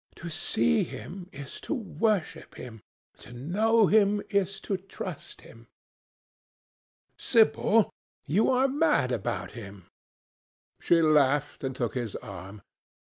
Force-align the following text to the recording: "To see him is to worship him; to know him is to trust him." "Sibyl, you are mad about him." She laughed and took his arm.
"To 0.15 0.29
see 0.31 0.83
him 0.83 1.29
is 1.31 1.61
to 1.61 1.75
worship 1.75 2.55
him; 2.55 2.81
to 3.19 3.31
know 3.33 3.85
him 3.85 4.19
is 4.31 4.59
to 4.61 4.75
trust 4.75 5.41
him." 5.41 5.67
"Sibyl, 7.17 7.91
you 8.25 8.49
are 8.49 8.67
mad 8.67 9.11
about 9.11 9.51
him." 9.51 9.85
She 10.79 11.03
laughed 11.03 11.63
and 11.63 11.75
took 11.75 11.93
his 11.93 12.15
arm. 12.15 12.63